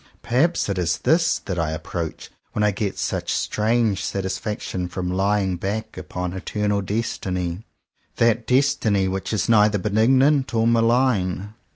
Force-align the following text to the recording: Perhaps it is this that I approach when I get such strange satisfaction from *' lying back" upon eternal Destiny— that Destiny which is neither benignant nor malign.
Perhaps 0.23 0.67
it 0.67 0.79
is 0.79 0.97
this 0.97 1.37
that 1.37 1.59
I 1.59 1.69
approach 1.69 2.31
when 2.53 2.63
I 2.63 2.71
get 2.71 2.97
such 2.97 3.31
strange 3.31 4.03
satisfaction 4.03 4.87
from 4.87 5.11
*' 5.11 5.13
lying 5.13 5.57
back" 5.57 5.95
upon 5.95 6.33
eternal 6.33 6.81
Destiny— 6.81 7.59
that 8.15 8.47
Destiny 8.47 9.07
which 9.07 9.31
is 9.31 9.47
neither 9.47 9.77
benignant 9.77 10.51
nor 10.53 10.65
malign. 10.65 11.53